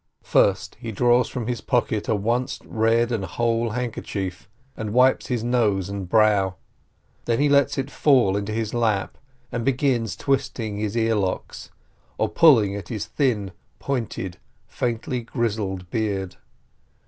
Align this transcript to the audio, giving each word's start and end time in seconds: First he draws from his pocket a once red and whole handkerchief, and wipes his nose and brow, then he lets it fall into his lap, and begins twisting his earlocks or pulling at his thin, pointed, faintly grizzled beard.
First 0.23 0.77
he 0.79 0.91
draws 0.91 1.29
from 1.29 1.45
his 1.45 1.61
pocket 1.61 2.09
a 2.09 2.15
once 2.15 2.57
red 2.65 3.11
and 3.11 3.23
whole 3.23 3.69
handkerchief, 3.69 4.49
and 4.75 4.93
wipes 4.95 5.27
his 5.27 5.43
nose 5.43 5.89
and 5.89 6.09
brow, 6.09 6.55
then 7.25 7.39
he 7.39 7.47
lets 7.47 7.77
it 7.77 7.91
fall 7.91 8.35
into 8.35 8.51
his 8.51 8.73
lap, 8.73 9.15
and 9.51 9.63
begins 9.63 10.15
twisting 10.15 10.77
his 10.77 10.95
earlocks 10.97 11.69
or 12.17 12.29
pulling 12.29 12.75
at 12.75 12.87
his 12.87 13.05
thin, 13.05 13.51
pointed, 13.77 14.39
faintly 14.67 15.21
grizzled 15.21 15.87
beard. 15.91 16.37